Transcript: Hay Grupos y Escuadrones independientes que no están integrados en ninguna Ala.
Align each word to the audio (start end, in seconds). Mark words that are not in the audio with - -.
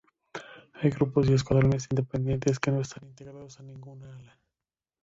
Hay 0.73 0.89
Grupos 0.89 1.29
y 1.29 1.33
Escuadrones 1.33 1.85
independientes 1.91 2.59
que 2.59 2.71
no 2.71 2.81
están 2.81 3.05
integrados 3.07 3.59
en 3.59 3.67
ninguna 3.67 4.15
Ala. 4.17 4.39